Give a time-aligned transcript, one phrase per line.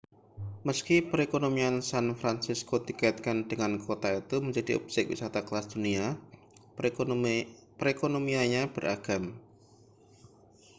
[0.65, 6.05] meski perekonomian san francisco dikaitkan dengan kota itu menjadi objek wisata kelas dunia
[7.79, 9.23] perekonomiannya beragam